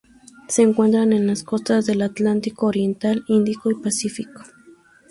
[0.47, 4.41] Se encuentra en las costas del Atlántico oriental, Índico y Pacífico.